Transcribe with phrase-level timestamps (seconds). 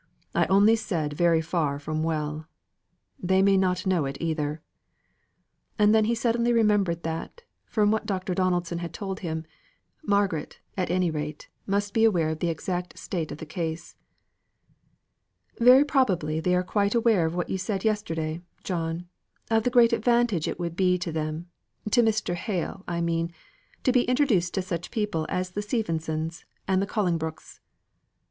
[0.33, 1.15] "I only said
[1.45, 2.47] far from well.
[3.19, 4.59] They may not know it either."
[5.77, 8.33] And then he suddenly remembered that, from what Dr.
[8.33, 9.45] Donaldson had told him,
[10.03, 13.95] Margaret, at any rate, must be aware of the exact state of the case.
[15.59, 19.07] "Very probably they are quite aware of what you said yesterday, John
[19.51, 21.47] of the great advantage it would be to them
[21.91, 22.33] to Mr.
[22.33, 23.31] Hale, I mean,
[23.83, 27.59] to be introduced to such people as the Stephenses and the Collingbrooks."